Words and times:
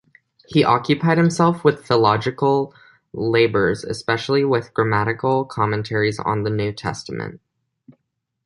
He 0.47 0.63
occupied 0.63 1.19
himself 1.19 1.63
with 1.63 1.85
philological 1.85 2.73
labors, 3.13 3.83
especially 3.83 4.43
with 4.43 4.73
grammatical 4.73 5.45
commentaries 5.45 6.17
on 6.17 6.41
the 6.41 6.49
New 6.49 6.71
Testament. 6.73 7.39